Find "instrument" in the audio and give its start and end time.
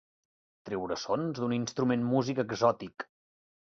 1.59-2.11